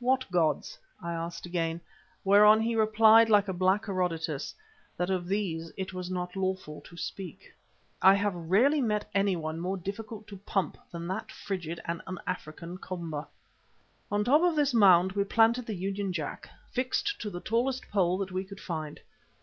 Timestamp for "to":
6.82-6.96, 10.26-10.36, 17.22-17.30